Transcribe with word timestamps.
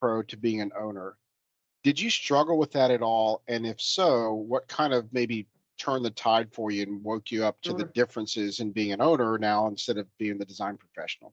pro 0.00 0.22
to 0.22 0.36
being 0.36 0.60
an 0.60 0.72
owner. 0.78 1.16
Did 1.82 2.00
you 2.00 2.10
struggle 2.10 2.58
with 2.58 2.72
that 2.72 2.90
at 2.90 3.02
all? 3.02 3.42
And 3.48 3.66
if 3.66 3.80
so, 3.80 4.34
what 4.34 4.68
kind 4.68 4.92
of 4.92 5.12
maybe 5.12 5.46
turned 5.78 6.04
the 6.04 6.10
tide 6.10 6.52
for 6.52 6.70
you 6.70 6.82
and 6.82 7.02
woke 7.02 7.30
you 7.30 7.44
up 7.44 7.60
to 7.62 7.72
the 7.72 7.84
differences 7.84 8.60
in 8.60 8.70
being 8.70 8.92
an 8.92 9.00
owner 9.00 9.38
now 9.38 9.66
instead 9.66 9.96
of 9.96 10.06
being 10.18 10.36
the 10.36 10.44
design 10.44 10.76
professional? 10.76 11.32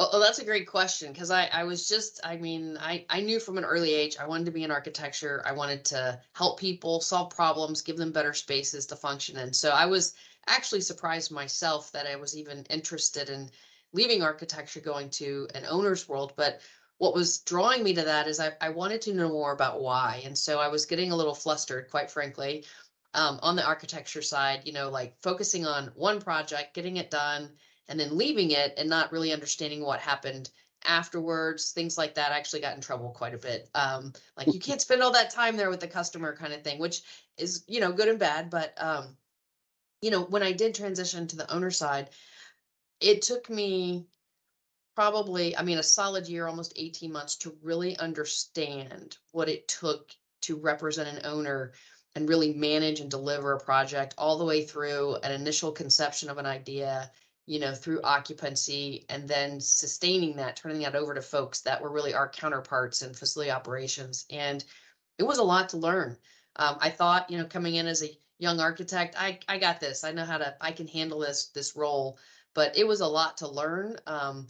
Oh, 0.00 0.08
oh, 0.12 0.20
that's 0.20 0.38
a 0.38 0.44
great 0.44 0.66
question 0.66 1.12
because 1.12 1.30
I, 1.30 1.46
I 1.52 1.64
was 1.64 1.88
just, 1.88 2.20
I 2.24 2.36
mean, 2.36 2.78
I, 2.80 3.04
I 3.10 3.20
knew 3.20 3.40
from 3.40 3.58
an 3.58 3.64
early 3.64 3.92
age 3.92 4.16
I 4.18 4.28
wanted 4.28 4.46
to 4.46 4.52
be 4.52 4.62
in 4.62 4.70
architecture. 4.70 5.42
I 5.44 5.52
wanted 5.52 5.84
to 5.86 6.20
help 6.34 6.58
people 6.58 7.00
solve 7.00 7.30
problems, 7.30 7.82
give 7.82 7.96
them 7.96 8.12
better 8.12 8.32
spaces 8.32 8.86
to 8.86 8.96
function 8.96 9.36
in. 9.36 9.52
So 9.52 9.70
I 9.70 9.86
was 9.86 10.14
actually 10.46 10.82
surprised 10.82 11.32
myself 11.32 11.90
that 11.92 12.06
I 12.06 12.16
was 12.16 12.36
even 12.36 12.64
interested 12.70 13.28
in 13.28 13.50
leaving 13.92 14.22
architecture, 14.22 14.80
going 14.80 15.10
to 15.10 15.48
an 15.54 15.64
owner's 15.68 16.08
world. 16.08 16.32
But 16.36 16.60
what 16.98 17.14
was 17.14 17.38
drawing 17.40 17.82
me 17.82 17.94
to 17.94 18.02
that 18.02 18.28
is 18.28 18.40
I, 18.40 18.52
I 18.60 18.68
wanted 18.70 19.00
to 19.02 19.14
know 19.14 19.28
more 19.28 19.52
about 19.52 19.80
why. 19.80 20.20
And 20.24 20.36
so 20.36 20.58
I 20.58 20.68
was 20.68 20.86
getting 20.86 21.12
a 21.12 21.16
little 21.16 21.34
flustered, 21.34 21.90
quite 21.90 22.10
frankly, 22.10 22.64
um, 23.14 23.38
on 23.42 23.56
the 23.56 23.64
architecture 23.64 24.22
side, 24.22 24.62
you 24.64 24.72
know, 24.72 24.90
like 24.90 25.16
focusing 25.22 25.64
on 25.64 25.92
one 25.94 26.20
project, 26.20 26.74
getting 26.74 26.96
it 26.96 27.10
done 27.10 27.50
and 27.88 27.98
then 27.98 28.16
leaving 28.16 28.50
it 28.50 28.74
and 28.76 28.88
not 28.88 29.12
really 29.12 29.32
understanding 29.32 29.82
what 29.82 30.00
happened 30.00 30.50
afterwards 30.84 31.72
things 31.72 31.98
like 31.98 32.14
that 32.14 32.30
I 32.30 32.36
actually 32.36 32.60
got 32.60 32.76
in 32.76 32.80
trouble 32.80 33.10
quite 33.10 33.34
a 33.34 33.38
bit 33.38 33.68
um 33.74 34.12
like 34.36 34.52
you 34.54 34.60
can't 34.60 34.80
spend 34.80 35.02
all 35.02 35.12
that 35.12 35.30
time 35.30 35.56
there 35.56 35.70
with 35.70 35.80
the 35.80 35.88
customer 35.88 36.36
kind 36.36 36.52
of 36.52 36.62
thing 36.62 36.78
which 36.78 37.02
is 37.36 37.64
you 37.66 37.80
know 37.80 37.90
good 37.90 38.08
and 38.08 38.18
bad 38.18 38.48
but 38.48 38.74
um 38.76 39.16
you 40.02 40.12
know 40.12 40.22
when 40.22 40.44
i 40.44 40.52
did 40.52 40.74
transition 40.74 41.26
to 41.26 41.36
the 41.36 41.52
owner 41.52 41.72
side 41.72 42.10
it 43.00 43.22
took 43.22 43.50
me 43.50 44.06
probably 44.98 45.56
i 45.56 45.62
mean 45.62 45.78
a 45.78 45.82
solid 45.82 46.26
year 46.26 46.48
almost 46.48 46.72
18 46.74 47.12
months 47.12 47.36
to 47.36 47.56
really 47.62 47.96
understand 47.98 49.16
what 49.30 49.48
it 49.48 49.68
took 49.68 50.10
to 50.40 50.56
represent 50.56 51.08
an 51.08 51.24
owner 51.24 51.70
and 52.16 52.28
really 52.28 52.52
manage 52.52 52.98
and 52.98 53.08
deliver 53.08 53.52
a 53.52 53.60
project 53.60 54.12
all 54.18 54.36
the 54.36 54.44
way 54.44 54.64
through 54.64 55.14
an 55.22 55.30
initial 55.30 55.70
conception 55.70 56.28
of 56.28 56.38
an 56.38 56.46
idea 56.46 57.08
you 57.46 57.58
know, 57.58 57.74
through 57.74 58.02
occupancy 58.02 59.06
and 59.08 59.26
then 59.26 59.58
sustaining 59.58 60.36
that, 60.36 60.54
turning 60.54 60.80
that 60.80 60.94
over 60.94 61.14
to 61.14 61.22
folks 61.22 61.60
that 61.60 61.80
were 61.80 61.90
really 61.90 62.12
our 62.12 62.28
counterparts 62.28 63.00
in 63.00 63.14
facility 63.14 63.50
operations. 63.50 64.26
And 64.30 64.62
it 65.16 65.22
was 65.22 65.38
a 65.38 65.42
lot 65.42 65.70
to 65.70 65.78
learn. 65.78 66.18
Um, 66.56 66.76
I 66.78 66.90
thought, 66.90 67.30
you 67.30 67.38
know, 67.38 67.46
coming 67.46 67.76
in 67.76 67.86
as 67.86 68.02
a 68.02 68.14
young 68.38 68.60
architect, 68.60 69.14
I, 69.18 69.38
I 69.48 69.56
got 69.56 69.80
this. 69.80 70.04
I 70.04 70.12
know 70.12 70.26
how 70.26 70.36
to, 70.36 70.54
I 70.60 70.72
can 70.72 70.86
handle 70.86 71.20
this, 71.20 71.46
this 71.54 71.74
role, 71.74 72.18
but 72.52 72.76
it 72.76 72.86
was 72.86 73.00
a 73.00 73.06
lot 73.06 73.38
to 73.38 73.48
learn. 73.48 73.96
Um, 74.06 74.46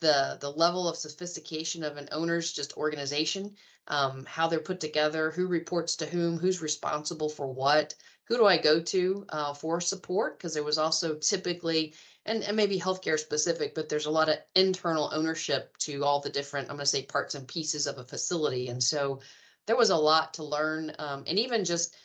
the, 0.00 0.38
the 0.40 0.50
level 0.50 0.88
of 0.88 0.96
sophistication 0.96 1.82
of 1.82 1.96
an 1.96 2.08
owner's 2.12 2.52
just 2.52 2.76
organization, 2.76 3.54
um, 3.88 4.24
how 4.26 4.46
they're 4.48 4.60
put 4.60 4.80
together, 4.80 5.30
who 5.30 5.46
reports 5.46 5.96
to 5.96 6.06
whom, 6.06 6.38
who's 6.38 6.62
responsible 6.62 7.28
for 7.28 7.46
what, 7.46 7.94
who 8.24 8.36
do 8.36 8.46
I 8.46 8.58
go 8.58 8.80
to 8.80 9.26
uh, 9.30 9.54
for 9.54 9.80
support? 9.80 10.38
Because 10.38 10.54
there 10.54 10.62
was 10.64 10.78
also 10.78 11.16
typically 11.16 11.94
and, 12.26 12.42
and 12.44 12.56
maybe 12.56 12.78
healthcare 12.78 13.18
specific, 13.18 13.74
but 13.74 13.88
there's 13.88 14.06
a 14.06 14.10
lot 14.10 14.28
of 14.28 14.36
internal 14.54 15.10
ownership 15.12 15.76
to 15.78 16.04
all 16.04 16.20
the 16.20 16.30
different, 16.30 16.68
I'm 16.68 16.76
going 16.76 16.84
to 16.84 16.90
say 16.90 17.02
parts 17.02 17.34
and 17.34 17.48
pieces 17.48 17.86
of 17.86 17.98
a 17.98 18.04
facility. 18.04 18.68
And 18.68 18.82
so 18.82 19.20
there 19.66 19.76
was 19.76 19.90
a 19.90 19.96
lot 19.96 20.34
to 20.34 20.44
learn. 20.44 20.92
Um, 20.98 21.24
and 21.26 21.38
even 21.38 21.64
just 21.64 21.96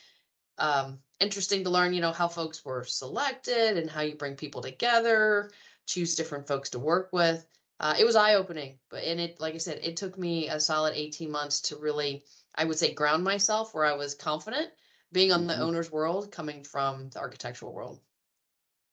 um, 0.57 0.99
interesting 1.19 1.63
to 1.63 1.69
learn, 1.69 1.93
you 1.93 2.01
know, 2.01 2.11
how 2.11 2.27
folks 2.27 2.63
were 2.63 2.85
selected 2.85 3.77
and 3.77 3.89
how 3.89 4.01
you 4.01 4.15
bring 4.15 4.35
people 4.35 4.61
together, 4.61 5.51
choose 5.85 6.15
different 6.15 6.47
folks 6.47 6.69
to 6.71 6.79
work 6.79 7.09
with. 7.11 7.45
Uh, 7.79 7.95
it 7.99 8.03
was 8.05 8.15
eye 8.17 8.35
opening, 8.35 8.79
but 8.89 9.03
and 9.05 9.19
it, 9.19 9.39
like 9.39 9.53
I 9.55 9.59
said, 9.59 9.79
it 9.83 9.95
took 9.97 10.17
me 10.17 10.49
a 10.49 10.59
solid 10.59 10.93
18 10.95 11.31
months 11.31 11.61
to 11.61 11.77
really, 11.77 12.25
I 12.53 12.65
would 12.65 12.77
say, 12.77 12.93
ground 12.93 13.23
myself 13.23 13.73
where 13.73 13.85
I 13.85 13.93
was 13.93 14.13
confident 14.15 14.73
being 15.13 15.31
on 15.31 15.47
the 15.47 15.53
Mhm. 15.53 15.59
owner's 15.59 15.89
world 15.91 16.31
coming 16.31 16.63
from 16.65 17.09
the 17.11 17.19
architectural 17.19 17.73
world. 17.73 18.01